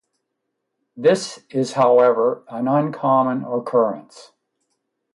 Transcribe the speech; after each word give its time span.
This 0.97 1.45
is 1.51 1.73
however, 1.73 2.43
an 2.49 2.67
uncommon 2.67 3.43
occurrence. 3.43 4.31